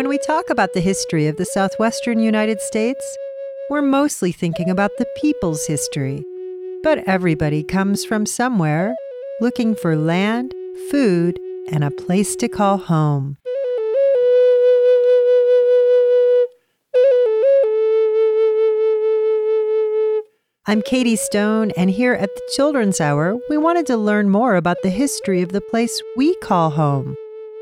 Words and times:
when 0.00 0.08
we 0.08 0.16
talk 0.16 0.48
about 0.48 0.72
the 0.72 0.80
history 0.80 1.26
of 1.26 1.36
the 1.36 1.44
southwestern 1.44 2.20
United 2.20 2.58
States, 2.62 3.18
we're 3.68 3.82
mostly 3.82 4.32
thinking 4.32 4.70
about 4.70 4.90
the 4.96 5.04
people's 5.20 5.66
history. 5.66 6.24
But 6.82 7.06
everybody 7.06 7.62
comes 7.62 8.02
from 8.02 8.24
somewhere 8.24 8.94
looking 9.42 9.74
for 9.74 9.96
land, 9.96 10.54
food, 10.90 11.38
and 11.70 11.84
a 11.84 11.90
place 11.90 12.34
to 12.36 12.48
call 12.48 12.78
home. 12.78 13.36
I'm 20.64 20.80
Katie 20.80 21.16
Stone, 21.16 21.72
and 21.72 21.90
here 21.90 22.14
at 22.14 22.34
the 22.34 22.50
Children's 22.56 23.02
Hour, 23.02 23.36
we 23.50 23.58
wanted 23.58 23.84
to 23.88 23.98
learn 23.98 24.30
more 24.30 24.56
about 24.56 24.78
the 24.82 24.88
history 24.88 25.42
of 25.42 25.52
the 25.52 25.60
place 25.60 26.00
we 26.16 26.34
call 26.36 26.70
home. 26.70 27.14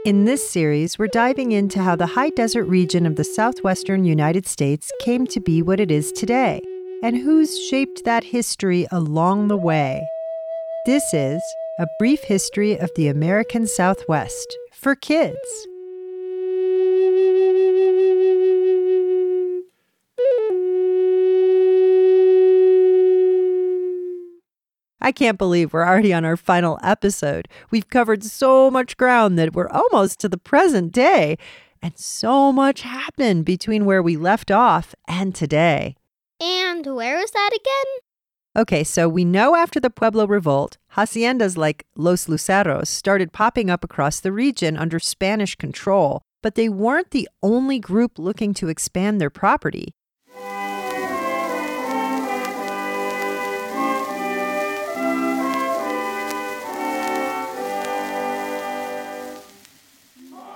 In 0.06 0.24
this 0.24 0.48
series, 0.48 0.96
we're 0.96 1.08
diving 1.08 1.50
into 1.50 1.82
how 1.82 1.96
the 1.96 2.06
high 2.06 2.30
desert 2.30 2.66
region 2.66 3.04
of 3.04 3.16
the 3.16 3.24
southwestern 3.24 4.04
United 4.04 4.46
States 4.46 4.92
came 5.00 5.26
to 5.26 5.40
be 5.40 5.60
what 5.60 5.80
it 5.80 5.90
is 5.90 6.12
today, 6.12 6.62
and 7.02 7.16
who's 7.16 7.58
shaped 7.68 8.04
that 8.04 8.22
history 8.22 8.86
along 8.92 9.48
the 9.48 9.56
way. 9.56 10.06
This 10.86 11.02
is 11.12 11.42
A 11.80 11.86
Brief 11.98 12.22
History 12.22 12.78
of 12.78 12.90
the 12.94 13.08
American 13.08 13.66
Southwest 13.66 14.56
for 14.72 14.94
kids. 14.94 15.36
I 25.00 25.12
can't 25.12 25.38
believe 25.38 25.72
we're 25.72 25.86
already 25.86 26.12
on 26.12 26.24
our 26.24 26.36
final 26.36 26.78
episode. 26.82 27.48
We've 27.70 27.88
covered 27.88 28.24
so 28.24 28.70
much 28.70 28.96
ground 28.96 29.38
that 29.38 29.54
we're 29.54 29.68
almost 29.68 30.18
to 30.20 30.28
the 30.28 30.38
present 30.38 30.92
day, 30.92 31.38
and 31.80 31.96
so 31.96 32.52
much 32.52 32.82
happened 32.82 33.44
between 33.44 33.84
where 33.84 34.02
we 34.02 34.16
left 34.16 34.50
off 34.50 34.94
and 35.06 35.34
today. 35.34 35.94
And 36.40 36.84
where 36.86 37.18
is 37.20 37.30
that 37.30 37.50
again? 37.52 38.62
Okay, 38.62 38.82
so 38.82 39.08
we 39.08 39.24
know 39.24 39.54
after 39.54 39.78
the 39.78 39.90
Pueblo 39.90 40.26
Revolt, 40.26 40.78
haciendas 40.96 41.56
like 41.56 41.86
Los 41.94 42.26
Luceros 42.26 42.88
started 42.88 43.32
popping 43.32 43.70
up 43.70 43.84
across 43.84 44.18
the 44.18 44.32
region 44.32 44.76
under 44.76 44.98
Spanish 44.98 45.54
control, 45.54 46.22
but 46.42 46.56
they 46.56 46.68
weren't 46.68 47.12
the 47.12 47.28
only 47.40 47.78
group 47.78 48.18
looking 48.18 48.52
to 48.54 48.68
expand 48.68 49.20
their 49.20 49.30
property. 49.30 49.94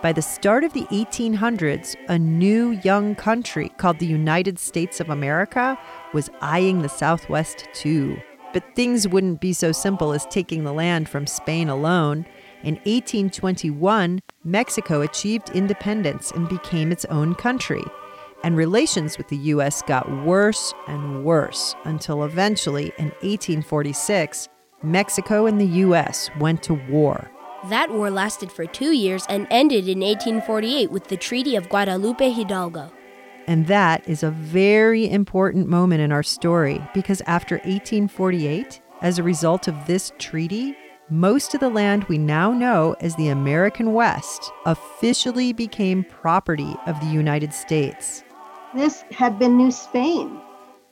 By 0.03 0.13
the 0.13 0.21
start 0.21 0.65
of 0.65 0.73
the 0.73 0.83
1800s, 0.87 1.95
a 2.09 2.19
new 2.19 2.73
young 2.83 3.15
country 3.15 3.69
called 3.77 4.01
the 4.01 4.07
United 4.07 4.59
States 4.59 4.99
of 4.99 5.11
America 5.11 5.79
was 6.13 6.29
eyeing 6.41 6.83
the 6.83 6.89
Southwest 6.89 7.69
too. 7.73 8.21
But 8.53 8.75
things 8.75 9.07
wouldn't 9.07 9.41
be 9.41 9.53
so 9.53 9.71
simple 9.71 10.13
as 10.13 10.27
taking 10.27 10.65
the 10.65 10.73
land 10.73 11.09
from 11.09 11.29
Spain 11.29 11.69
alone. 11.69 12.27
In 12.65 12.75
1821, 12.79 14.19
Mexico 14.43 15.03
achieved 15.03 15.51
independence 15.51 16.33
and 16.33 16.49
became 16.49 16.91
its 16.91 17.05
own 17.05 17.37
country. 17.37 17.85
And 18.43 18.57
relations 18.57 19.17
with 19.17 19.29
the 19.29 19.37
U.S. 19.37 19.83
got 19.83 20.11
worse 20.25 20.75
and 20.89 21.25
worse 21.25 21.77
until 21.85 22.25
eventually, 22.25 22.93
in 22.99 23.13
1846, 23.21 24.49
Mexico 24.83 25.47
and 25.47 25.61
the 25.61 25.67
U.S. 25.67 26.29
went 26.41 26.61
to 26.65 26.75
war. 26.75 27.31
That 27.69 27.93
war 27.93 28.11
lasted 28.11 28.51
for 28.51 28.67
two 28.67 28.91
years 28.91 29.25
and 29.29 29.47
ended 29.49 29.89
in 29.89 30.01
1848 30.01 30.91
with 30.91 31.05
the 31.05 31.17
Treaty 31.17 31.55
of 31.55 31.69
Guadalupe 31.69 32.31
Hidalgo. 32.31 32.91
And 33.47 33.69
that 33.69 34.09
is 34.09 34.23
a 34.23 34.31
very 34.31 35.09
important 35.09 35.69
moment 35.69 36.01
in 36.01 36.11
our 36.11 36.25
story 36.25 36.85
because 36.93 37.23
after 37.27 37.57
1848, 37.59 38.81
as 39.01 39.19
a 39.19 39.23
result 39.23 39.69
of 39.69 39.87
this 39.87 40.13
treaty, 40.19 40.77
most 41.09 41.55
of 41.55 41.61
the 41.61 41.69
land 41.69 42.05
we 42.05 42.19
now 42.19 42.53
know 42.53 42.97
as 43.01 43.15
the 43.15 43.29
American 43.29 43.93
West 43.93 44.51
officially 44.67 45.53
became 45.53 46.05
property 46.05 46.75
of 46.87 46.99
the 47.01 47.07
United 47.07 47.53
States. 47.53 48.25
This 48.75 49.05
had 49.11 49.39
been 49.39 49.57
New 49.57 49.71
Spain. 49.71 50.41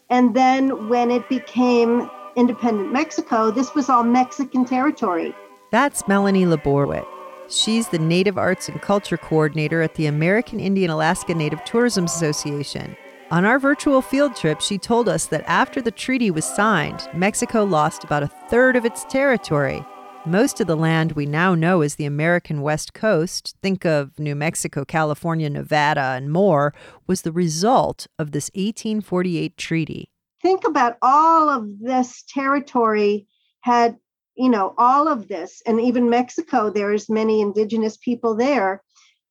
And 0.09 0.34
then 0.34 0.89
when 0.89 1.11
it 1.11 1.28
became 1.28 2.11
independent 2.37 2.93
Mexico, 2.93 3.50
this 3.50 3.75
was 3.75 3.89
all 3.89 4.05
Mexican 4.05 4.65
territory. 4.65 5.34
That's 5.71 6.09
Melanie 6.09 6.47
LaBorwit. 6.47 7.07
She's 7.49 7.89
the 7.89 7.99
Native 7.99 8.37
Arts 8.37 8.69
and 8.69 8.83
Culture 8.83 9.17
Coordinator 9.17 9.83
at 9.83 9.95
the 9.95 10.07
American 10.07 10.59
Indian 10.59 10.91
Alaska 10.91 11.33
Native 11.33 11.65
Tourism 11.65 12.07
Association. 12.07 12.97
On 13.31 13.45
our 13.45 13.61
virtual 13.61 14.03
field 14.03 14.35
trip, 14.35 14.61
she 14.61 14.79
told 14.79 15.09
us 15.09 15.27
that 15.27 15.45
after 15.47 15.81
the 15.81 15.93
treaty 15.93 16.33
was 16.33 16.45
signed, 16.45 17.09
Mexico 17.15 17.63
lost 17.63 18.03
about 18.03 18.25
a 18.25 18.31
third 18.49 18.75
of 18.75 18.85
its 18.85 19.05
territory. 19.05 19.85
Most 20.27 20.61
of 20.61 20.67
the 20.67 20.77
land 20.77 21.13
we 21.13 21.25
now 21.25 21.55
know 21.55 21.83
as 21.83 21.95
the 21.95 22.05
American 22.05 22.63
West 22.63 22.93
Coast, 22.93 23.55
think 23.63 23.87
of 23.87 24.19
New 24.19 24.35
Mexico, 24.35 24.85
California, 24.85 25.49
Nevada, 25.49 26.15
and 26.17 26.33
more, 26.33 26.75
was 27.07 27.23
the 27.23 27.31
result 27.31 28.09
of 28.19 28.33
this 28.33 28.51
1848 28.55 29.57
treaty. 29.57 30.11
Think 30.43 30.67
about 30.67 30.97
all 31.01 31.49
of 31.49 31.69
this 31.81 32.25
territory 32.29 33.29
had 33.61 33.97
you 34.41 34.49
know 34.49 34.75
all 34.78 35.06
of 35.06 35.28
this 35.28 35.62
and 35.67 35.78
even 35.78 36.09
mexico 36.09 36.71
there's 36.71 37.11
many 37.11 37.43
indigenous 37.43 37.99
people 37.99 38.34
there 38.34 38.83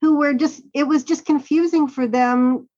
who 0.01 0.17
were 0.17 0.35
just 0.35 0.61
it 0.75 0.83
was 0.83 1.03
just 1.03 1.25
confusing 1.25 1.87
for 1.87 2.07
them 2.07 2.69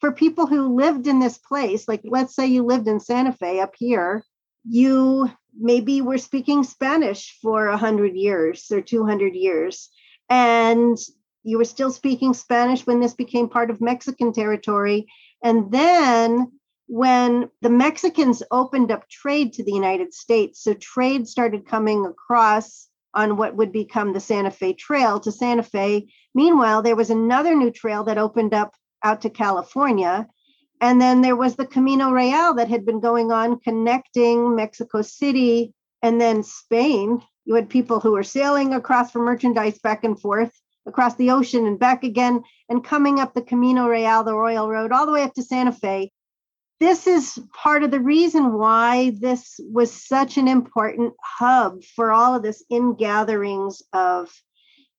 for 0.00 0.12
people 0.12 0.46
who 0.46 0.76
lived 0.76 1.08
in 1.08 1.18
this 1.18 1.38
place 1.38 1.88
like 1.88 2.00
let's 2.04 2.36
say 2.36 2.46
you 2.46 2.62
lived 2.62 2.86
in 2.86 3.00
santa 3.00 3.32
fe 3.32 3.58
up 3.58 3.74
here 3.76 4.22
you 4.64 5.28
maybe 5.58 6.00
were 6.00 6.18
speaking 6.18 6.62
spanish 6.62 7.36
for 7.42 7.68
100 7.70 8.14
years 8.14 8.70
or 8.70 8.80
200 8.80 9.34
years 9.34 9.90
and 10.30 10.96
you 11.42 11.58
were 11.58 11.64
still 11.64 11.90
speaking 11.90 12.32
spanish 12.32 12.86
when 12.86 13.00
this 13.00 13.14
became 13.14 13.48
part 13.48 13.70
of 13.70 13.80
mexican 13.80 14.32
territory 14.32 15.04
and 15.42 15.72
then 15.72 16.52
when 16.92 17.48
the 17.62 17.70
Mexicans 17.70 18.42
opened 18.50 18.92
up 18.92 19.08
trade 19.08 19.54
to 19.54 19.64
the 19.64 19.72
United 19.72 20.12
States, 20.12 20.62
so 20.62 20.74
trade 20.74 21.26
started 21.26 21.64
coming 21.66 22.04
across 22.04 22.86
on 23.14 23.38
what 23.38 23.56
would 23.56 23.72
become 23.72 24.12
the 24.12 24.20
Santa 24.20 24.50
Fe 24.50 24.74
Trail 24.74 25.18
to 25.20 25.32
Santa 25.32 25.62
Fe. 25.62 26.06
Meanwhile, 26.34 26.82
there 26.82 26.94
was 26.94 27.08
another 27.08 27.54
new 27.54 27.70
trail 27.70 28.04
that 28.04 28.18
opened 28.18 28.52
up 28.52 28.74
out 29.02 29.22
to 29.22 29.30
California. 29.30 30.28
And 30.82 31.00
then 31.00 31.22
there 31.22 31.34
was 31.34 31.56
the 31.56 31.64
Camino 31.64 32.10
Real 32.10 32.52
that 32.56 32.68
had 32.68 32.84
been 32.84 33.00
going 33.00 33.32
on 33.32 33.60
connecting 33.60 34.54
Mexico 34.54 35.00
City 35.00 35.72
and 36.02 36.20
then 36.20 36.42
Spain. 36.42 37.22
You 37.46 37.54
had 37.54 37.70
people 37.70 38.00
who 38.00 38.12
were 38.12 38.22
sailing 38.22 38.74
across 38.74 39.10
for 39.10 39.20
merchandise 39.20 39.78
back 39.78 40.04
and 40.04 40.20
forth 40.20 40.52
across 40.84 41.14
the 41.14 41.30
ocean 41.30 41.64
and 41.64 41.78
back 41.78 42.04
again 42.04 42.42
and 42.68 42.84
coming 42.84 43.18
up 43.18 43.32
the 43.32 43.40
Camino 43.40 43.88
Real, 43.88 44.24
the 44.24 44.36
Royal 44.36 44.68
Road, 44.68 44.92
all 44.92 45.06
the 45.06 45.12
way 45.12 45.22
up 45.22 45.32
to 45.32 45.42
Santa 45.42 45.72
Fe 45.72 46.10
this 46.82 47.06
is 47.06 47.38
part 47.54 47.84
of 47.84 47.92
the 47.92 48.00
reason 48.00 48.54
why 48.54 49.12
this 49.20 49.60
was 49.70 49.92
such 49.92 50.36
an 50.36 50.48
important 50.48 51.14
hub 51.22 51.80
for 51.94 52.10
all 52.10 52.34
of 52.34 52.42
this 52.42 52.64
ingatherings 52.70 53.82
of 53.92 54.28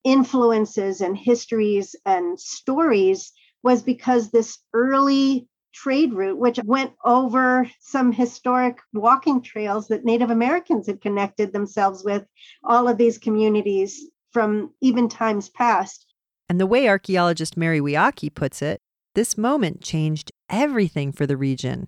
influences 0.05 1.01
and 1.01 1.17
histories 1.17 1.93
and 2.05 2.39
stories 2.39 3.33
was 3.63 3.83
because 3.83 4.31
this 4.31 4.59
early 4.73 5.45
trade 5.73 6.13
route, 6.13 6.37
which 6.37 6.59
went 6.63 6.93
over 7.03 7.69
some 7.81 8.13
historic 8.13 8.77
walking 8.93 9.41
trails 9.41 9.87
that 9.89 10.05
Native 10.05 10.29
Americans 10.29 10.87
had 10.87 11.01
connected 11.01 11.51
themselves 11.51 12.03
with, 12.05 12.25
all 12.63 12.87
of 12.87 12.97
these 12.97 13.17
communities 13.17 14.05
from 14.31 14.71
even 14.79 15.09
times 15.09 15.49
past. 15.49 16.05
And 16.47 16.61
the 16.61 16.67
way 16.67 16.87
archaeologist 16.87 17.57
Mary 17.57 17.81
Weahkee 17.81 18.33
puts 18.33 18.61
it, 18.61 18.79
this 19.15 19.37
moment 19.37 19.81
changed 19.81 20.31
everything 20.49 21.11
for 21.11 21.25
the 21.25 21.37
region. 21.37 21.87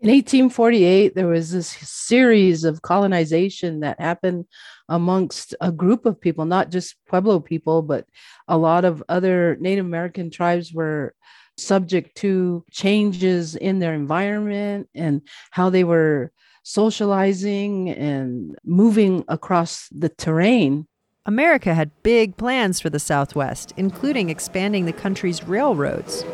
In 0.00 0.10
1848, 0.10 1.14
there 1.14 1.26
was 1.26 1.52
this 1.52 1.68
series 1.68 2.64
of 2.64 2.82
colonization 2.82 3.80
that 3.80 3.98
happened 3.98 4.44
amongst 4.90 5.54
a 5.60 5.72
group 5.72 6.04
of 6.04 6.20
people, 6.20 6.44
not 6.44 6.70
just 6.70 6.96
Pueblo 7.08 7.40
people, 7.40 7.80
but 7.80 8.06
a 8.46 8.58
lot 8.58 8.84
of 8.84 9.02
other 9.08 9.56
Native 9.58 9.86
American 9.86 10.30
tribes 10.30 10.72
were 10.72 11.14
subject 11.56 12.14
to 12.18 12.62
changes 12.70 13.56
in 13.56 13.78
their 13.78 13.94
environment 13.94 14.88
and 14.94 15.22
how 15.50 15.70
they 15.70 15.82
were 15.82 16.30
socializing 16.62 17.88
and 17.88 18.54
moving 18.64 19.24
across 19.28 19.88
the 19.90 20.10
terrain. 20.10 20.86
America 21.24 21.74
had 21.74 22.02
big 22.02 22.36
plans 22.36 22.80
for 22.80 22.90
the 22.90 22.98
Southwest, 22.98 23.72
including 23.76 24.28
expanding 24.28 24.84
the 24.84 24.92
country's 24.92 25.42
railroads. 25.44 26.24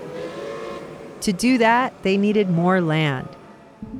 To 1.23 1.33
do 1.33 1.57
that, 1.59 2.03
they 2.03 2.17
needed 2.17 2.51
more 2.51 2.81
land. 2.81 3.29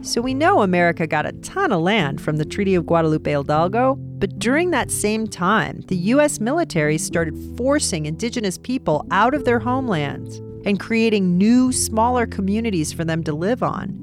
So 0.01 0.21
we 0.21 0.35
know 0.35 0.63
America 0.63 1.07
got 1.07 1.25
a 1.25 1.33
ton 1.33 1.71
of 1.73 1.81
land 1.81 2.21
from 2.21 2.37
the 2.37 2.45
Treaty 2.45 2.75
of 2.75 2.85
Guadalupe 2.87 3.33
Hidalgo, 3.33 3.95
but 3.95 4.39
during 4.41 4.71
that 4.71 4.91
same 4.91 5.29
time, 5.29 5.83
the 5.87 5.97
U.S. 5.97 6.41
military 6.41 6.99
started 6.99 7.37
forcing 7.57 8.07
indigenous 8.07 8.59
people 8.59 9.07
out 9.13 9.35
of 9.35 9.45
their 9.45 9.61
homelands. 9.61 10.41
and 10.65 10.79
creating 10.79 11.37
new, 11.37 11.73
smaller 11.73 12.25
communities 12.25 12.93
for 12.93 13.05
them 13.05 13.25
to 13.25 13.33
live 13.33 13.63
on. 13.65 13.99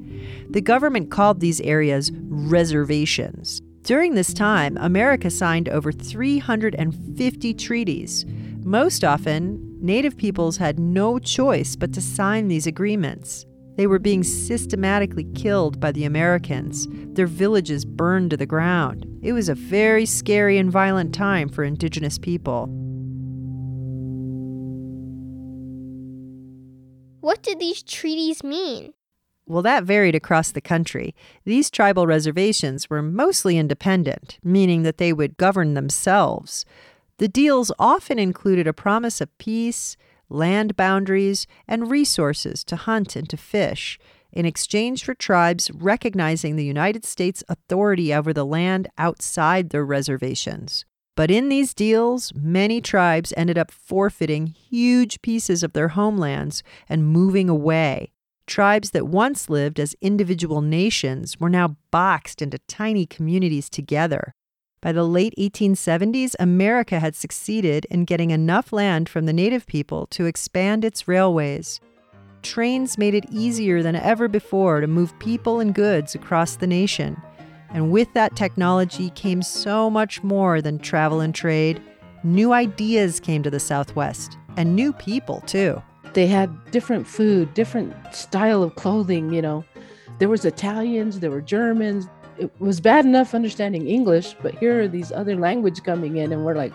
The 0.50 0.60
government 0.60 1.10
called 1.10 1.40
these 1.40 1.60
areas 1.62 2.12
reservations. 2.14 3.62
During 3.82 4.14
this 4.14 4.34
time, 4.34 4.76
America 4.76 5.30
signed 5.30 5.70
over 5.70 5.90
350 5.90 7.54
treaties. 7.54 8.26
Most 8.62 9.04
often, 9.04 9.69
Native 9.82 10.16
peoples 10.16 10.58
had 10.58 10.78
no 10.78 11.18
choice 11.18 11.74
but 11.74 11.94
to 11.94 12.02
sign 12.02 12.48
these 12.48 12.66
agreements. 12.66 13.46
They 13.76 13.86
were 13.86 13.98
being 13.98 14.22
systematically 14.22 15.24
killed 15.34 15.80
by 15.80 15.90
the 15.90 16.04
Americans, 16.04 16.86
their 17.14 17.26
villages 17.26 17.86
burned 17.86 18.30
to 18.30 18.36
the 18.36 18.44
ground. 18.44 19.06
It 19.22 19.32
was 19.32 19.48
a 19.48 19.54
very 19.54 20.04
scary 20.04 20.58
and 20.58 20.70
violent 20.70 21.14
time 21.14 21.48
for 21.48 21.64
indigenous 21.64 22.18
people. 22.18 22.66
What 27.20 27.42
did 27.42 27.58
these 27.58 27.82
treaties 27.82 28.44
mean? 28.44 28.92
Well, 29.46 29.62
that 29.62 29.84
varied 29.84 30.14
across 30.14 30.52
the 30.52 30.60
country. 30.60 31.14
These 31.44 31.70
tribal 31.70 32.06
reservations 32.06 32.90
were 32.90 33.02
mostly 33.02 33.56
independent, 33.56 34.38
meaning 34.44 34.82
that 34.82 34.98
they 34.98 35.12
would 35.12 35.38
govern 35.38 35.74
themselves. 35.74 36.64
The 37.20 37.28
deals 37.28 37.70
often 37.78 38.18
included 38.18 38.66
a 38.66 38.72
promise 38.72 39.20
of 39.20 39.36
peace, 39.36 39.98
land 40.30 40.74
boundaries, 40.74 41.46
and 41.68 41.90
resources 41.90 42.64
to 42.64 42.76
hunt 42.76 43.14
and 43.14 43.28
to 43.28 43.36
fish, 43.36 43.98
in 44.32 44.46
exchange 44.46 45.04
for 45.04 45.12
tribes 45.12 45.70
recognizing 45.70 46.56
the 46.56 46.64
United 46.64 47.04
States 47.04 47.44
authority 47.46 48.14
over 48.14 48.32
the 48.32 48.46
land 48.46 48.88
outside 48.96 49.68
their 49.68 49.84
reservations. 49.84 50.86
But 51.14 51.30
in 51.30 51.50
these 51.50 51.74
deals, 51.74 52.32
many 52.34 52.80
tribes 52.80 53.34
ended 53.36 53.58
up 53.58 53.70
forfeiting 53.70 54.46
huge 54.46 55.20
pieces 55.20 55.62
of 55.62 55.74
their 55.74 55.88
homelands 55.88 56.62
and 56.88 57.06
moving 57.06 57.50
away. 57.50 58.12
Tribes 58.46 58.92
that 58.92 59.06
once 59.06 59.50
lived 59.50 59.78
as 59.78 59.94
individual 60.00 60.62
nations 60.62 61.38
were 61.38 61.50
now 61.50 61.76
boxed 61.90 62.40
into 62.40 62.60
tiny 62.60 63.04
communities 63.04 63.68
together. 63.68 64.34
By 64.82 64.92
the 64.92 65.04
late 65.04 65.34
1870s, 65.36 66.34
America 66.40 67.00
had 67.00 67.14
succeeded 67.14 67.86
in 67.90 68.06
getting 68.06 68.30
enough 68.30 68.72
land 68.72 69.10
from 69.10 69.26
the 69.26 69.32
native 69.32 69.66
people 69.66 70.06
to 70.06 70.24
expand 70.24 70.86
its 70.86 71.06
railways. 71.06 71.80
Trains 72.42 72.96
made 72.96 73.14
it 73.14 73.26
easier 73.30 73.82
than 73.82 73.94
ever 73.94 74.26
before 74.26 74.80
to 74.80 74.86
move 74.86 75.18
people 75.18 75.60
and 75.60 75.74
goods 75.74 76.14
across 76.14 76.56
the 76.56 76.66
nation. 76.66 77.20
And 77.68 77.90
with 77.90 78.10
that 78.14 78.36
technology 78.36 79.10
came 79.10 79.42
so 79.42 79.90
much 79.90 80.22
more 80.22 80.62
than 80.62 80.78
travel 80.78 81.20
and 81.20 81.34
trade. 81.34 81.82
New 82.24 82.54
ideas 82.54 83.20
came 83.20 83.42
to 83.42 83.50
the 83.50 83.60
Southwest, 83.60 84.38
and 84.56 84.74
new 84.74 84.94
people, 84.94 85.42
too. 85.42 85.82
They 86.14 86.26
had 86.26 86.70
different 86.70 87.06
food, 87.06 87.52
different 87.52 87.94
style 88.14 88.62
of 88.62 88.76
clothing, 88.76 89.30
you 89.30 89.42
know. 89.42 89.62
There 90.18 90.30
was 90.30 90.46
Italians, 90.46 91.20
there 91.20 91.30
were 91.30 91.42
Germans. 91.42 92.08
It 92.40 92.50
was 92.58 92.80
bad 92.80 93.04
enough 93.04 93.34
understanding 93.34 93.86
English, 93.86 94.34
but 94.40 94.54
here 94.54 94.80
are 94.80 94.88
these 94.88 95.12
other 95.12 95.36
language 95.36 95.82
coming 95.82 96.16
in 96.16 96.32
and 96.32 96.42
we're 96.42 96.54
like, 96.54 96.72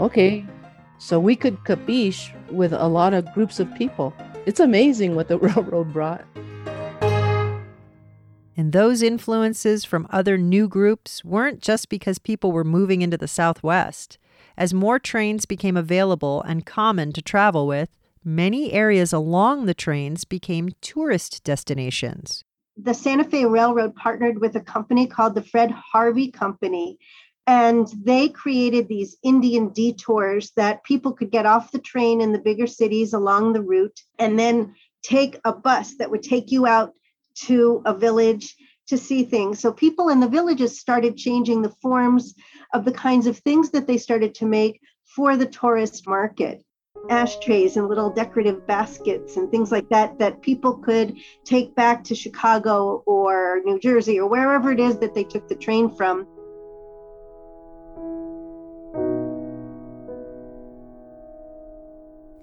okay. 0.00 0.44
So 0.98 1.18
we 1.18 1.34
could 1.34 1.56
capiche 1.64 2.30
with 2.50 2.74
a 2.74 2.88
lot 2.88 3.14
of 3.14 3.32
groups 3.32 3.58
of 3.58 3.74
people. 3.74 4.12
It's 4.44 4.60
amazing 4.60 5.14
what 5.14 5.28
the 5.28 5.38
railroad 5.46 5.94
brought. 5.94 6.26
And 8.54 8.72
those 8.72 9.00
influences 9.00 9.86
from 9.86 10.06
other 10.10 10.36
new 10.36 10.68
groups 10.68 11.24
weren't 11.24 11.62
just 11.62 11.88
because 11.88 12.18
people 12.18 12.52
were 12.52 12.62
moving 12.62 13.00
into 13.00 13.16
the 13.16 13.28
Southwest. 13.28 14.18
As 14.58 14.74
more 14.74 14.98
trains 14.98 15.46
became 15.46 15.78
available 15.78 16.42
and 16.42 16.66
common 16.66 17.12
to 17.14 17.22
travel 17.22 17.66
with, 17.66 17.96
many 18.22 18.72
areas 18.74 19.14
along 19.14 19.64
the 19.64 19.72
trains 19.72 20.26
became 20.26 20.68
tourist 20.82 21.42
destinations. 21.44 22.44
The 22.80 22.94
Santa 22.94 23.24
Fe 23.24 23.44
Railroad 23.44 23.96
partnered 23.96 24.40
with 24.40 24.54
a 24.54 24.60
company 24.60 25.08
called 25.08 25.34
the 25.34 25.42
Fred 25.42 25.72
Harvey 25.72 26.30
Company, 26.30 26.98
and 27.44 27.88
they 28.04 28.28
created 28.28 28.86
these 28.86 29.16
Indian 29.24 29.70
detours 29.70 30.52
that 30.54 30.84
people 30.84 31.12
could 31.12 31.32
get 31.32 31.44
off 31.44 31.72
the 31.72 31.80
train 31.80 32.20
in 32.20 32.30
the 32.30 32.38
bigger 32.38 32.68
cities 32.68 33.14
along 33.14 33.52
the 33.52 33.62
route 33.62 34.00
and 34.20 34.38
then 34.38 34.76
take 35.02 35.40
a 35.44 35.52
bus 35.52 35.96
that 35.96 36.10
would 36.10 36.22
take 36.22 36.52
you 36.52 36.66
out 36.66 36.92
to 37.46 37.82
a 37.84 37.94
village 37.94 38.54
to 38.86 38.96
see 38.96 39.24
things. 39.24 39.58
So 39.58 39.72
people 39.72 40.08
in 40.08 40.20
the 40.20 40.28
villages 40.28 40.78
started 40.78 41.16
changing 41.16 41.62
the 41.62 41.74
forms 41.82 42.34
of 42.72 42.84
the 42.84 42.92
kinds 42.92 43.26
of 43.26 43.38
things 43.38 43.70
that 43.70 43.86
they 43.86 43.98
started 43.98 44.36
to 44.36 44.46
make 44.46 44.80
for 45.16 45.36
the 45.36 45.46
tourist 45.46 46.06
market. 46.06 46.62
Ashtrays 47.10 47.76
and 47.76 47.88
little 47.88 48.10
decorative 48.10 48.66
baskets 48.66 49.36
and 49.36 49.50
things 49.50 49.72
like 49.72 49.88
that, 49.88 50.18
that 50.18 50.42
people 50.42 50.74
could 50.74 51.16
take 51.44 51.74
back 51.74 52.04
to 52.04 52.14
Chicago 52.14 53.02
or 53.06 53.60
New 53.64 53.78
Jersey 53.78 54.18
or 54.20 54.28
wherever 54.28 54.70
it 54.70 54.80
is 54.80 54.98
that 54.98 55.14
they 55.14 55.24
took 55.24 55.48
the 55.48 55.54
train 55.54 55.94
from 55.94 56.26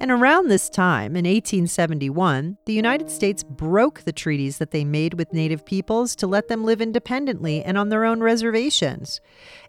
And 0.05 0.11
around 0.11 0.49
this 0.49 0.69
time, 0.69 1.15
in 1.15 1.25
1871, 1.25 2.59
the 2.65 2.73
United 2.73 3.09
States 3.09 3.41
broke 3.41 4.01
the 4.01 4.13
treaties 4.13 4.59
that 4.59 4.69
they 4.69 4.85
made 4.85 5.15
with 5.15 5.33
Native 5.33 5.65
peoples 5.65 6.15
to 6.17 6.27
let 6.27 6.47
them 6.47 6.63
live 6.63 6.79
independently 6.79 7.63
and 7.63 7.75
on 7.75 7.89
their 7.89 8.05
own 8.05 8.21
reservations. 8.21 9.19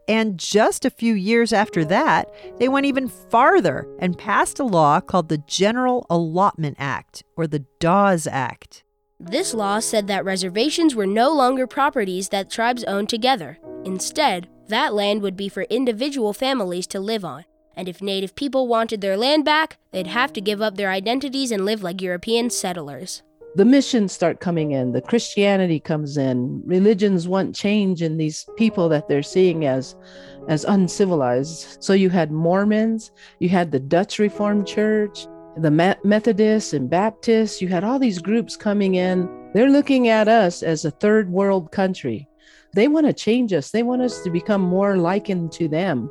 And 0.06 0.38
just 0.38 0.84
a 0.84 0.90
few 0.90 1.14
years 1.14 1.54
after 1.54 1.86
that, 1.86 2.28
they 2.58 2.68
went 2.68 2.84
even 2.84 3.08
farther 3.08 3.88
and 3.98 4.18
passed 4.18 4.58
a 4.58 4.64
law 4.64 5.00
called 5.00 5.30
the 5.30 5.38
General 5.38 6.04
Allotment 6.10 6.76
Act, 6.78 7.24
or 7.34 7.46
the 7.46 7.64
Dawes 7.80 8.26
Act. 8.26 8.84
This 9.18 9.54
law 9.54 9.78
said 9.78 10.06
that 10.08 10.26
reservations 10.26 10.94
were 10.94 11.06
no 11.06 11.32
longer 11.32 11.66
properties 11.66 12.28
that 12.28 12.50
tribes 12.50 12.84
owned 12.84 13.08
together. 13.08 13.56
Instead, 13.86 14.48
that 14.68 14.92
land 14.92 15.22
would 15.22 15.34
be 15.34 15.48
for 15.48 15.62
individual 15.62 16.34
families 16.34 16.86
to 16.88 17.00
live 17.00 17.24
on 17.24 17.46
and 17.76 17.88
if 17.88 18.00
native 18.00 18.34
people 18.34 18.66
wanted 18.66 19.00
their 19.00 19.16
land 19.16 19.44
back, 19.44 19.76
they'd 19.92 20.06
have 20.06 20.32
to 20.32 20.40
give 20.40 20.62
up 20.62 20.76
their 20.76 20.90
identities 20.90 21.50
and 21.52 21.64
live 21.64 21.82
like 21.82 22.00
European 22.00 22.50
settlers. 22.50 23.22
The 23.54 23.64
missions 23.64 24.12
start 24.12 24.40
coming 24.40 24.72
in, 24.72 24.92
the 24.92 25.00
Christianity 25.00 25.80
comes 25.80 26.16
in, 26.16 26.62
religions 26.66 27.26
want 27.26 27.54
change 27.54 28.02
in 28.02 28.18
these 28.18 28.46
people 28.56 28.88
that 28.90 29.08
they're 29.08 29.22
seeing 29.22 29.64
as 29.64 29.96
as 30.48 30.64
uncivilized. 30.64 31.82
So 31.82 31.92
you 31.92 32.10
had 32.10 32.30
Mormons, 32.30 33.10
you 33.40 33.48
had 33.48 33.72
the 33.72 33.80
Dutch 33.80 34.18
Reformed 34.18 34.66
Church, 34.66 35.26
the 35.56 35.70
Methodists 36.04 36.74
and 36.74 36.88
Baptists, 36.90 37.62
you 37.62 37.68
had 37.68 37.82
all 37.82 37.98
these 37.98 38.18
groups 38.18 38.56
coming 38.56 38.96
in. 38.96 39.28
They're 39.54 39.70
looking 39.70 40.08
at 40.08 40.28
us 40.28 40.62
as 40.62 40.84
a 40.84 40.90
third 40.90 41.30
world 41.30 41.72
country. 41.72 42.28
They 42.74 42.88
want 42.88 43.06
to 43.06 43.14
change 43.14 43.54
us. 43.54 43.70
They 43.70 43.82
want 43.82 44.02
us 44.02 44.20
to 44.22 44.30
become 44.30 44.60
more 44.60 44.98
likened 44.98 45.50
to 45.52 45.66
them. 45.66 46.10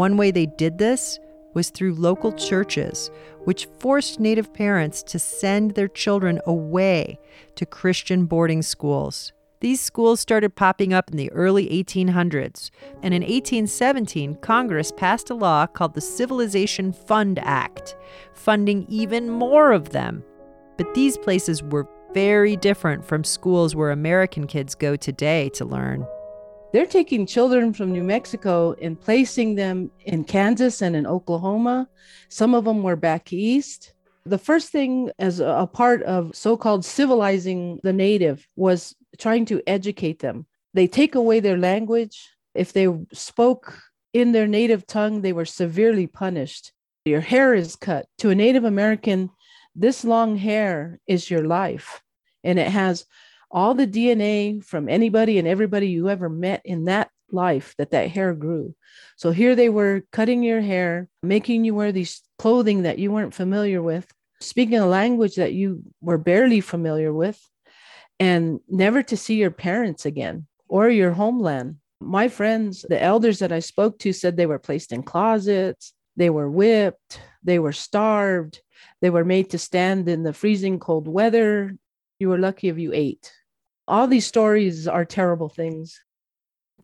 One 0.00 0.16
way 0.16 0.30
they 0.30 0.46
did 0.46 0.78
this 0.78 1.20
was 1.52 1.68
through 1.68 1.92
local 1.92 2.32
churches, 2.32 3.10
which 3.44 3.68
forced 3.80 4.18
Native 4.18 4.50
parents 4.54 5.02
to 5.02 5.18
send 5.18 5.72
their 5.72 5.88
children 5.88 6.40
away 6.46 7.18
to 7.56 7.66
Christian 7.66 8.24
boarding 8.24 8.62
schools. 8.62 9.34
These 9.60 9.82
schools 9.82 10.18
started 10.18 10.56
popping 10.56 10.94
up 10.94 11.10
in 11.10 11.18
the 11.18 11.30
early 11.32 11.68
1800s, 11.68 12.70
and 13.02 13.12
in 13.12 13.20
1817, 13.20 14.36
Congress 14.36 14.90
passed 14.90 15.28
a 15.28 15.34
law 15.34 15.66
called 15.66 15.92
the 15.92 16.00
Civilization 16.00 16.94
Fund 16.94 17.38
Act, 17.42 17.94
funding 18.32 18.86
even 18.88 19.28
more 19.28 19.70
of 19.70 19.90
them. 19.90 20.24
But 20.78 20.94
these 20.94 21.18
places 21.18 21.62
were 21.62 21.86
very 22.14 22.56
different 22.56 23.04
from 23.04 23.22
schools 23.22 23.76
where 23.76 23.90
American 23.90 24.46
kids 24.46 24.74
go 24.74 24.96
today 24.96 25.50
to 25.50 25.66
learn. 25.66 26.06
They're 26.72 26.86
taking 26.86 27.26
children 27.26 27.72
from 27.72 27.90
New 27.90 28.04
Mexico 28.04 28.76
and 28.80 29.00
placing 29.00 29.56
them 29.56 29.90
in 30.04 30.22
Kansas 30.22 30.82
and 30.82 30.94
in 30.94 31.04
Oklahoma. 31.04 31.88
Some 32.28 32.54
of 32.54 32.64
them 32.64 32.84
were 32.84 32.94
back 32.94 33.32
east. 33.32 33.92
The 34.24 34.38
first 34.38 34.70
thing, 34.70 35.10
as 35.18 35.40
a 35.40 35.68
part 35.72 36.02
of 36.04 36.36
so 36.36 36.56
called 36.56 36.84
civilizing 36.84 37.80
the 37.82 37.92
native, 37.92 38.46
was 38.54 38.94
trying 39.18 39.46
to 39.46 39.60
educate 39.66 40.20
them. 40.20 40.46
They 40.72 40.86
take 40.86 41.16
away 41.16 41.40
their 41.40 41.58
language. 41.58 42.30
If 42.54 42.72
they 42.72 42.86
spoke 43.12 43.76
in 44.12 44.30
their 44.30 44.46
native 44.46 44.86
tongue, 44.86 45.22
they 45.22 45.32
were 45.32 45.44
severely 45.44 46.06
punished. 46.06 46.72
Your 47.04 47.20
hair 47.20 47.52
is 47.52 47.74
cut. 47.74 48.06
To 48.18 48.30
a 48.30 48.34
Native 48.34 48.64
American, 48.64 49.30
this 49.74 50.04
long 50.04 50.36
hair 50.36 51.00
is 51.08 51.30
your 51.30 51.44
life. 51.44 52.02
And 52.44 52.58
it 52.58 52.68
has 52.68 53.06
all 53.50 53.74
the 53.74 53.86
DNA 53.86 54.64
from 54.64 54.88
anybody 54.88 55.38
and 55.38 55.48
everybody 55.48 55.88
you 55.88 56.08
ever 56.08 56.28
met 56.28 56.62
in 56.64 56.84
that 56.84 57.10
life 57.32 57.74
that 57.78 57.90
that 57.90 58.10
hair 58.10 58.34
grew. 58.34 58.74
So 59.16 59.30
here 59.30 59.54
they 59.54 59.68
were 59.68 60.02
cutting 60.12 60.42
your 60.42 60.60
hair, 60.60 61.08
making 61.22 61.64
you 61.64 61.74
wear 61.74 61.92
these 61.92 62.22
clothing 62.38 62.82
that 62.82 62.98
you 62.98 63.10
weren't 63.12 63.34
familiar 63.34 63.82
with, 63.82 64.06
speaking 64.40 64.78
a 64.78 64.86
language 64.86 65.36
that 65.36 65.52
you 65.52 65.82
were 66.00 66.18
barely 66.18 66.60
familiar 66.60 67.12
with, 67.12 67.40
and 68.18 68.60
never 68.68 69.02
to 69.02 69.16
see 69.16 69.36
your 69.36 69.50
parents 69.50 70.06
again 70.06 70.46
or 70.68 70.88
your 70.88 71.12
homeland. 71.12 71.76
My 72.00 72.28
friends, 72.28 72.84
the 72.88 73.02
elders 73.02 73.40
that 73.40 73.52
I 73.52 73.60
spoke 73.60 73.98
to 74.00 74.12
said 74.12 74.36
they 74.36 74.46
were 74.46 74.58
placed 74.58 74.92
in 74.92 75.02
closets. 75.02 75.92
They 76.16 76.30
were 76.30 76.50
whipped, 76.50 77.20
they 77.42 77.58
were 77.58 77.72
starved, 77.72 78.60
they 79.00 79.10
were 79.10 79.24
made 79.24 79.50
to 79.50 79.58
stand 79.58 80.08
in 80.08 80.22
the 80.22 80.32
freezing 80.32 80.78
cold 80.78 81.08
weather. 81.08 81.76
You 82.18 82.28
were 82.28 82.38
lucky 82.38 82.68
if 82.68 82.78
you 82.78 82.92
ate. 82.92 83.32
All 83.90 84.06
these 84.06 84.24
stories 84.24 84.86
are 84.86 85.04
terrible 85.04 85.48
things. 85.48 85.98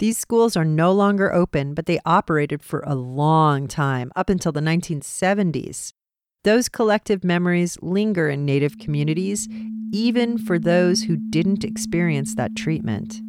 These 0.00 0.18
schools 0.18 0.56
are 0.56 0.64
no 0.64 0.90
longer 0.90 1.32
open, 1.32 1.72
but 1.72 1.86
they 1.86 2.00
operated 2.04 2.64
for 2.64 2.82
a 2.84 2.96
long 2.96 3.68
time, 3.68 4.10
up 4.16 4.28
until 4.28 4.50
the 4.50 4.58
1970s. 4.60 5.92
Those 6.42 6.68
collective 6.68 7.22
memories 7.22 7.78
linger 7.80 8.28
in 8.28 8.44
Native 8.44 8.80
communities, 8.80 9.46
even 9.92 10.36
for 10.36 10.58
those 10.58 11.02
who 11.02 11.16
didn't 11.16 11.62
experience 11.62 12.34
that 12.34 12.56
treatment. 12.56 13.20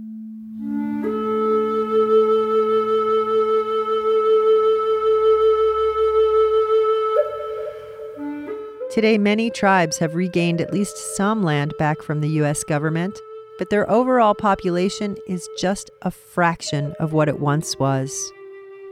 Today, 8.89 9.19
many 9.19 9.51
tribes 9.51 9.99
have 9.99 10.15
regained 10.15 10.61
at 10.61 10.73
least 10.73 11.15
some 11.15 11.43
land 11.43 11.75
back 11.77 12.01
from 12.01 12.21
the 12.21 12.29
U.S. 12.29 12.63
government, 12.63 13.21
but 13.57 13.69
their 13.69 13.89
overall 13.89 14.35
population 14.35 15.15
is 15.27 15.47
just 15.57 15.89
a 16.01 16.11
fraction 16.11 16.93
of 16.99 17.13
what 17.13 17.29
it 17.29 17.39
once 17.39 17.77
was. 17.79 18.31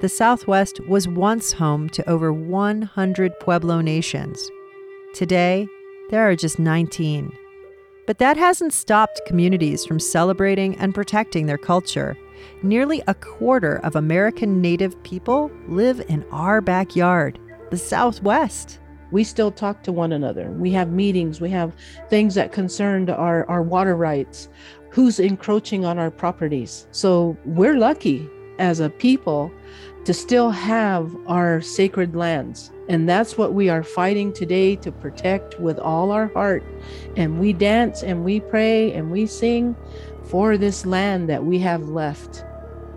The 0.01 0.09
Southwest 0.09 0.79
was 0.87 1.07
once 1.07 1.53
home 1.53 1.89
to 1.89 2.09
over 2.09 2.33
100 2.33 3.39
Pueblo 3.39 3.81
nations. 3.81 4.49
Today, 5.13 5.67
there 6.09 6.29
are 6.29 6.35
just 6.35 6.59
19. 6.59 7.31
But 8.05 8.19
that 8.19 8.37
hasn't 8.37 8.73
stopped 8.73 9.21
communities 9.25 9.85
from 9.85 9.99
celebrating 9.99 10.75
and 10.77 10.93
protecting 10.93 11.45
their 11.45 11.57
culture. 11.57 12.17
Nearly 12.61 13.01
a 13.07 13.13
quarter 13.13 13.77
of 13.77 13.95
American 13.95 14.61
Native 14.61 15.01
people 15.03 15.49
live 15.67 16.01
in 16.07 16.25
our 16.31 16.61
backyard, 16.61 17.39
the 17.71 17.77
Southwest 17.77 18.79
we 19.15 19.23
still 19.23 19.49
talk 19.49 19.81
to 19.81 19.93
one 19.93 20.11
another. 20.11 20.51
We 20.51 20.71
have 20.71 20.91
meetings, 20.91 21.39
we 21.39 21.49
have 21.49 21.71
things 22.09 22.35
that 22.35 22.51
concerned 22.51 23.09
our, 23.09 23.49
our 23.49 23.63
water 23.63 23.95
rights, 23.95 24.49
who's 24.89 25.21
encroaching 25.21 25.85
on 25.85 25.97
our 25.97 26.11
properties. 26.11 26.85
So 26.91 27.37
we're 27.45 27.77
lucky 27.77 28.29
as 28.59 28.81
a 28.81 28.89
people 28.89 29.53
to 30.03 30.13
still 30.13 30.51
have 30.51 31.15
our 31.27 31.61
sacred 31.61 32.13
lands. 32.13 32.71
And 32.89 33.07
that's 33.07 33.37
what 33.37 33.53
we 33.53 33.69
are 33.69 33.83
fighting 33.83 34.33
today 34.33 34.75
to 34.75 34.91
protect 34.91 35.61
with 35.61 35.79
all 35.79 36.11
our 36.11 36.27
heart. 36.33 36.65
And 37.15 37.39
we 37.39 37.53
dance 37.53 38.03
and 38.03 38.25
we 38.25 38.41
pray 38.41 38.91
and 38.91 39.11
we 39.11 39.27
sing 39.27 39.77
for 40.25 40.57
this 40.57 40.85
land 40.85 41.29
that 41.29 41.45
we 41.45 41.57
have 41.59 41.87
left. 41.87 42.43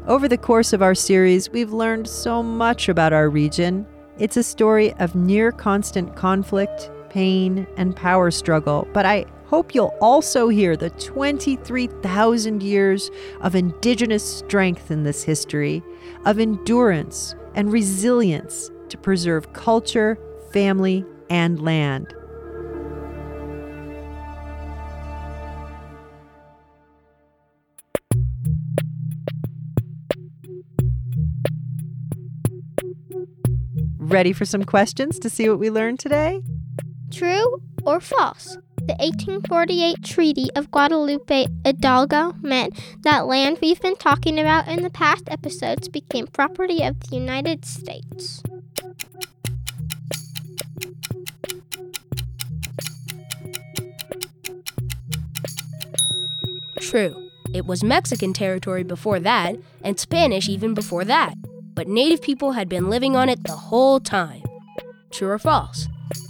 Over 0.09 0.27
the 0.27 0.37
course 0.37 0.73
of 0.73 0.83
our 0.83 0.97
series, 0.97 1.51
we've 1.51 1.73
learned 1.73 2.09
so 2.09 2.43
much 2.43 2.89
about 2.89 3.13
our 3.13 3.31
region 3.31 3.87
it's 4.19 4.37
a 4.37 4.43
story 4.43 4.93
of 4.95 5.15
near 5.15 5.53
constant 5.53 6.17
conflict, 6.17 6.91
pain, 7.09 7.67
and 7.77 7.95
power 7.95 8.31
struggle, 8.31 8.87
but 8.93 9.07
I 9.07 9.27
hope 9.47 9.75
you'll 9.75 9.97
also 10.01 10.49
hear 10.49 10.77
the 10.77 10.91
23,000 10.91 12.63
years 12.63 13.11
of 13.41 13.55
Indigenous 13.55 14.39
strength 14.39 14.91
in 14.91 15.05
this 15.05 15.23
history, 15.23 15.83
of 16.27 16.39
endurance 16.39 17.35
and 17.55 17.73
resilience 17.73 18.71
to 18.89 18.99
preserve 18.99 19.53
culture, 19.53 20.19
family, 20.53 21.05
and 21.31 21.63
land. 21.63 22.15
Ready 34.09 34.33
for 34.33 34.47
some 34.47 34.65
questions 34.65 35.19
to 35.19 35.29
see 35.29 35.51
what 35.51 35.59
we 35.59 35.69
learned 35.69 35.99
today? 35.99 36.41
True 37.11 37.61
or 37.85 38.01
false? 38.01 38.57
The 38.79 38.95
1848 38.95 40.03
Treaty 40.03 40.49
of 40.57 40.71
Guadalupe 40.71 41.47
Hidalgo 41.67 42.33
meant 42.41 42.73
that 43.03 43.27
land 43.27 43.59
we've 43.61 43.83
been 43.83 43.97
talking 43.97 44.41
about 44.41 44.67
in 44.67 44.83
the 44.83 44.89
past 44.89 45.25
episodes 45.29 45.91
became 45.91 46.27
property 46.27 46.83
of 46.83 46.99
the 47.01 47.17
United 47.17 47.67
States. 47.67 48.43
True. 56.81 57.29
It 57.53 57.67
was 57.67 57.85
Mexican 57.85 58.33
territory 58.33 58.85
before 58.85 59.21
that, 59.21 59.57
and 59.85 60.01
Spanish 60.01 60.49
even 60.49 60.73
before 60.73 61.05
that 61.05 61.35
but 61.79 61.87
native 61.87 62.21
people 62.21 62.51
had 62.51 62.69
been 62.69 62.91
living 62.91 63.15
on 63.15 63.29
it 63.29 63.45
the 63.45 63.53
whole 63.53 64.01
time. 64.01 64.43
True 65.13 65.29
or 65.29 65.39
false? 65.39 65.87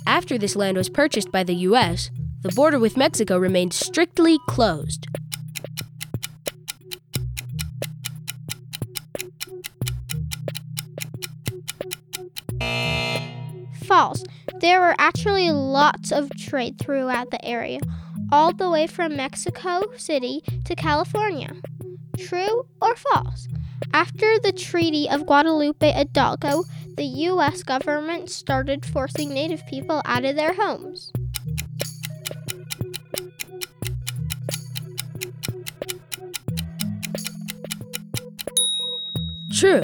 After 0.07 0.37
this 0.37 0.55
land 0.55 0.77
was 0.77 0.91
purchased 0.91 1.33
by 1.33 1.43
the 1.43 1.55
U.S., 1.55 2.11
the 2.43 2.51
border 2.51 2.79
with 2.79 2.99
Mexico 2.99 3.39
remained 3.39 3.73
strictly 3.73 4.39
closed. 4.47 5.07
False. 13.87 14.23
There 14.61 14.81
were 14.81 14.97
actually 14.99 15.51
lots 15.51 16.13
of 16.13 16.29
trade 16.37 16.79
throughout 16.79 17.31
the 17.31 17.43
area, 17.43 17.81
all 18.31 18.53
the 18.53 18.69
way 18.69 18.87
from 18.87 19.17
Mexico 19.17 19.85
City 19.97 20.43
to 20.67 20.75
California. 20.75 21.55
True 22.19 22.67
or 22.83 22.95
false? 22.97 23.49
After 23.93 24.39
the 24.39 24.53
Treaty 24.53 25.09
of 25.09 25.27
Guadalupe 25.27 25.93
Hidalgo, 25.93 26.65
the 26.97 27.05
U.S. 27.05 27.63
government 27.63 28.31
started 28.31 28.85
forcing 28.85 29.31
Native 29.31 29.67
people 29.67 30.03
out 30.05 30.25
of 30.25 30.37
their 30.37 30.55
homes. 30.55 31.13
True. 39.53 39.83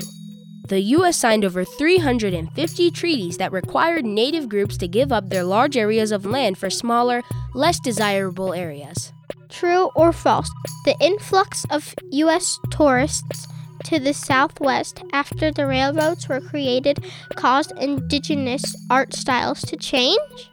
The 0.68 0.80
U.S. 0.80 1.16
signed 1.16 1.44
over 1.44 1.64
350 1.64 2.90
treaties 2.90 3.36
that 3.38 3.52
required 3.52 4.04
Native 4.04 4.48
groups 4.48 4.76
to 4.78 4.88
give 4.88 5.12
up 5.12 5.28
their 5.28 5.44
large 5.44 5.76
areas 5.76 6.10
of 6.10 6.24
land 6.24 6.56
for 6.56 6.70
smaller, 6.70 7.22
less 7.54 7.78
desirable 7.80 8.54
areas. 8.54 9.12
True 9.48 9.90
or 9.94 10.12
false? 10.12 10.50
The 10.84 10.96
influx 11.00 11.64
of 11.70 11.94
U.S. 12.12 12.58
tourists 12.70 13.46
to 13.84 13.98
the 13.98 14.14
southwest 14.14 15.02
after 15.12 15.50
the 15.50 15.66
railroads 15.66 16.28
were 16.28 16.40
created 16.40 17.04
caused 17.34 17.72
indigenous 17.78 18.76
art 18.90 19.14
styles 19.14 19.62
to 19.62 19.76
change? 19.76 20.50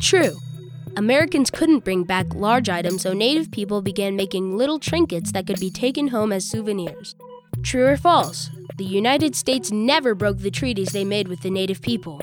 True. 0.00 0.36
Americans 0.96 1.50
couldn't 1.50 1.84
bring 1.84 2.04
back 2.04 2.34
large 2.34 2.68
items, 2.68 3.02
so 3.02 3.14
native 3.14 3.50
people 3.50 3.80
began 3.80 4.14
making 4.14 4.58
little 4.58 4.78
trinkets 4.78 5.32
that 5.32 5.46
could 5.46 5.58
be 5.58 5.70
taken 5.70 6.08
home 6.08 6.32
as 6.32 6.44
souvenirs. 6.44 7.14
True 7.62 7.86
or 7.86 7.96
false? 7.96 8.50
The 8.76 8.84
United 8.84 9.34
States 9.34 9.70
never 9.70 10.14
broke 10.14 10.38
the 10.38 10.50
treaties 10.50 10.88
they 10.88 11.04
made 11.04 11.28
with 11.28 11.40
the 11.40 11.50
native 11.50 11.80
people. 11.80 12.20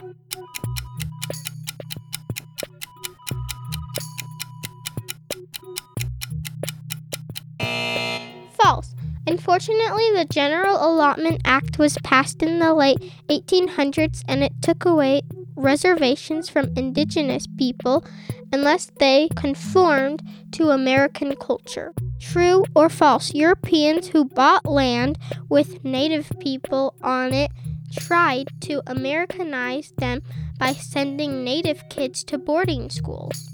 False. 8.70 8.96
Unfortunately, 9.26 10.12
the 10.14 10.28
General 10.30 10.76
Allotment 10.76 11.42
Act 11.46 11.78
was 11.80 11.98
passed 12.04 12.42
in 12.44 12.60
the 12.60 12.74
late 12.74 13.00
1800s 13.28 14.24
and 14.28 14.44
it 14.44 14.54
took 14.62 14.86
away 14.86 15.22
reservations 15.56 16.50
from 16.50 16.72
indigenous 16.76 17.46
people 17.58 18.06
unless 18.54 18.92
they 19.00 19.28
conformed 19.36 20.22
to 20.52 20.70
American 20.70 21.36
culture. 21.36 21.94
True 22.20 22.64
or 22.76 22.90
false? 22.90 23.34
Europeans 23.34 24.08
who 24.10 24.26
bought 24.26 24.66
land 24.66 25.18
with 25.50 25.84
native 25.84 26.32
people 26.40 26.96
on 27.02 27.34
it 27.34 27.52
tried 27.92 28.48
to 28.62 28.82
Americanize 28.88 29.94
them 29.98 30.22
by 30.60 30.74
sending 30.74 31.44
native 31.44 31.84
kids 31.90 32.24
to 32.24 32.38
boarding 32.38 32.90
schools. 32.90 33.50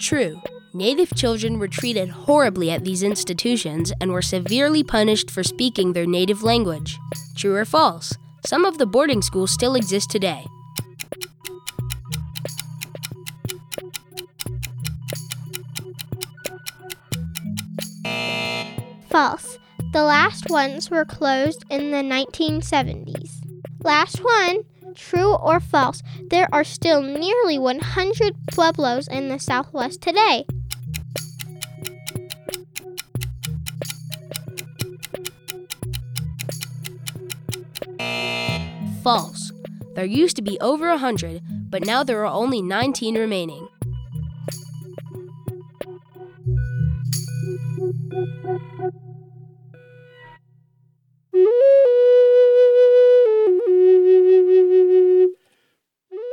True. 0.00 0.40
Native 0.72 1.14
children 1.14 1.58
were 1.58 1.68
treated 1.68 2.08
horribly 2.08 2.70
at 2.70 2.84
these 2.84 3.02
institutions 3.02 3.92
and 4.00 4.12
were 4.12 4.22
severely 4.22 4.82
punished 4.82 5.30
for 5.30 5.42
speaking 5.42 5.92
their 5.92 6.06
native 6.06 6.42
language. 6.42 6.98
True 7.36 7.54
or 7.54 7.64
false? 7.64 8.12
Some 8.46 8.64
of 8.64 8.78
the 8.78 8.86
boarding 8.86 9.22
schools 9.22 9.50
still 9.50 9.74
exist 9.74 10.10
today. 10.10 10.44
False. 19.10 19.58
The 19.92 20.04
last 20.04 20.48
ones 20.50 20.88
were 20.88 21.04
closed 21.04 21.64
in 21.68 21.90
the 21.90 21.96
1970s. 21.98 23.40
Last 23.82 24.22
one. 24.22 24.64
True 24.94 25.34
or 25.34 25.60
false? 25.60 26.02
There 26.30 26.48
are 26.52 26.64
still 26.64 27.02
nearly 27.02 27.58
100 27.58 28.34
pueblos 28.52 29.08
in 29.08 29.28
the 29.28 29.38
Southwest 29.38 30.00
today. 30.00 30.44
False. 39.02 39.52
There 39.94 40.04
used 40.04 40.36
to 40.36 40.42
be 40.42 40.58
over 40.60 40.96
hundred, 40.96 41.42
but 41.70 41.84
now 41.84 42.02
there 42.04 42.20
are 42.24 42.32
only 42.32 42.62
19 42.62 43.16
remaining. 43.16 43.68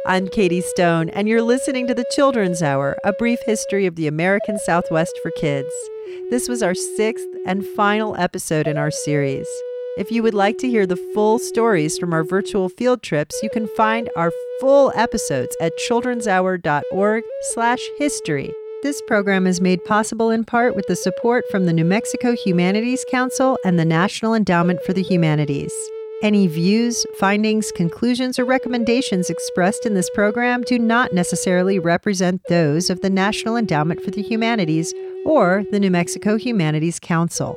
I'm 0.07 0.27
Katie 0.29 0.61
Stone, 0.61 1.09
and 1.09 1.27
you're 1.27 1.41
listening 1.41 1.85
to 1.87 1.93
the 1.93 2.05
Children's 2.11 2.63
Hour, 2.63 2.97
a 3.03 3.11
brief 3.11 3.39
history 3.45 3.85
of 3.85 3.97
the 3.97 4.07
American 4.07 4.57
Southwest 4.57 5.19
for 5.21 5.31
kids. 5.31 5.67
This 6.29 6.47
was 6.47 6.63
our 6.63 6.73
sixth 6.73 7.27
and 7.45 7.65
final 7.65 8.15
episode 8.15 8.69
in 8.69 8.77
our 8.77 8.89
series. 8.89 9.45
If 9.97 10.09
you 10.09 10.23
would 10.23 10.33
like 10.33 10.59
to 10.59 10.69
hear 10.69 10.87
the 10.87 10.95
full 11.13 11.39
stories 11.39 11.97
from 11.97 12.13
our 12.13 12.23
virtual 12.23 12.69
field 12.69 13.03
trips, 13.03 13.37
you 13.43 13.49
can 13.49 13.67
find 13.75 14.09
our 14.15 14.31
full 14.61 14.93
episodes 14.95 15.57
at 15.59 15.73
childrenshour.org/history. 15.89 18.53
This 18.83 19.01
program 19.07 19.45
is 19.45 19.59
made 19.59 19.83
possible 19.83 20.29
in 20.29 20.45
part 20.45 20.73
with 20.73 20.87
the 20.87 20.95
support 20.95 21.43
from 21.51 21.65
the 21.65 21.73
New 21.73 21.83
Mexico 21.83 22.33
Humanities 22.33 23.03
Council 23.11 23.59
and 23.65 23.77
the 23.77 23.83
National 23.83 24.33
Endowment 24.33 24.81
for 24.83 24.93
the 24.93 25.03
Humanities. 25.03 25.73
Any 26.23 26.47
views, 26.47 27.05
findings, 27.19 27.71
conclusions, 27.71 28.39
or 28.39 28.45
recommendations 28.45 29.29
expressed 29.29 29.85
in 29.85 29.93
this 29.93 30.09
program 30.15 30.63
do 30.63 30.79
not 30.79 31.13
necessarily 31.13 31.77
represent 31.77 32.41
those 32.49 32.89
of 32.89 33.01
the 33.01 33.09
National 33.11 33.55
Endowment 33.55 34.01
for 34.01 34.09
the 34.09 34.23
Humanities 34.23 34.95
or 35.25 35.63
the 35.69 35.79
New 35.79 35.91
Mexico 35.91 36.35
Humanities 36.35 36.99
Council. 36.99 37.55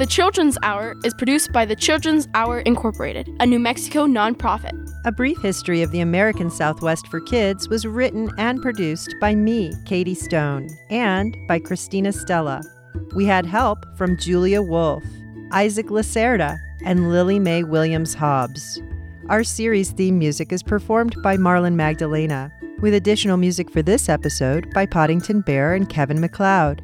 The 0.00 0.06
Children's 0.06 0.56
Hour 0.62 0.96
is 1.04 1.12
produced 1.12 1.52
by 1.52 1.66
the 1.66 1.76
Children's 1.76 2.26
Hour 2.32 2.60
Incorporated, 2.60 3.28
a 3.38 3.44
New 3.44 3.58
Mexico 3.58 4.06
nonprofit. 4.06 4.72
A 5.04 5.12
Brief 5.12 5.38
History 5.42 5.82
of 5.82 5.90
the 5.90 6.00
American 6.00 6.50
Southwest 6.50 7.06
for 7.08 7.20
Kids 7.20 7.68
was 7.68 7.84
written 7.84 8.30
and 8.38 8.62
produced 8.62 9.14
by 9.20 9.34
me, 9.34 9.74
Katie 9.84 10.14
Stone, 10.14 10.70
and 10.88 11.36
by 11.46 11.58
Christina 11.58 12.14
Stella. 12.14 12.62
We 13.14 13.26
had 13.26 13.44
help 13.44 13.84
from 13.98 14.16
Julia 14.16 14.62
Wolf, 14.62 15.04
Isaac 15.52 15.88
Lacerda, 15.88 16.56
and 16.82 17.10
Lily 17.10 17.38
Mae 17.38 17.62
Williams 17.62 18.14
Hobbs. 18.14 18.80
Our 19.28 19.44
series 19.44 19.90
theme 19.90 20.18
music 20.18 20.50
is 20.50 20.62
performed 20.62 21.14
by 21.22 21.36
Marlon 21.36 21.74
Magdalena, 21.74 22.50
with 22.80 22.94
additional 22.94 23.36
music 23.36 23.70
for 23.70 23.82
this 23.82 24.08
episode 24.08 24.72
by 24.72 24.86
Poddington 24.86 25.42
Bear 25.42 25.74
and 25.74 25.90
Kevin 25.90 26.22
MacLeod. 26.22 26.80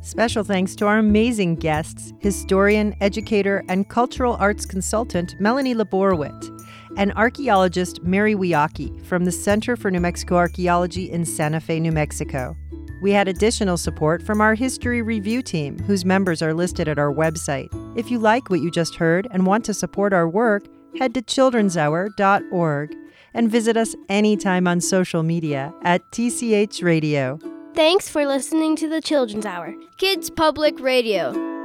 Special 0.00 0.44
thanks 0.44 0.76
to 0.76 0.86
our 0.86 0.98
amazing 0.98 1.56
guests, 1.56 2.12
historian, 2.20 2.94
educator, 3.00 3.64
and 3.68 3.88
cultural 3.88 4.36
arts 4.38 4.64
consultant 4.64 5.34
Melanie 5.40 5.74
LaBorwit, 5.74 6.64
and 6.96 7.12
archaeologist 7.14 8.02
Mary 8.02 8.34
Weahkee 8.34 9.04
from 9.04 9.24
the 9.24 9.32
Center 9.32 9.76
for 9.76 9.90
New 9.90 10.00
Mexico 10.00 10.36
Archaeology 10.36 11.10
in 11.10 11.24
Santa 11.24 11.60
Fe, 11.60 11.80
New 11.80 11.92
Mexico. 11.92 12.56
We 13.02 13.12
had 13.12 13.28
additional 13.28 13.76
support 13.76 14.22
from 14.22 14.40
our 14.40 14.54
history 14.54 15.02
review 15.02 15.42
team, 15.42 15.78
whose 15.80 16.04
members 16.04 16.42
are 16.42 16.54
listed 16.54 16.88
at 16.88 16.98
our 16.98 17.12
website. 17.12 17.68
If 17.96 18.10
you 18.10 18.18
like 18.18 18.50
what 18.50 18.60
you 18.60 18.70
just 18.70 18.94
heard 18.94 19.28
and 19.30 19.46
want 19.46 19.64
to 19.66 19.74
support 19.74 20.12
our 20.12 20.28
work, 20.28 20.64
head 20.98 21.12
to 21.14 21.22
childrenshour.org 21.22 22.96
and 23.34 23.50
visit 23.50 23.76
us 23.76 23.94
anytime 24.08 24.66
on 24.66 24.80
social 24.80 25.22
media 25.22 25.72
at 25.82 26.02
TCH 26.12 26.82
Radio. 26.82 27.38
Thanks 27.78 28.08
for 28.08 28.26
listening 28.26 28.74
to 28.74 28.88
the 28.88 29.00
Children's 29.00 29.46
Hour, 29.46 29.76
Kids 29.98 30.30
Public 30.30 30.80
Radio. 30.80 31.57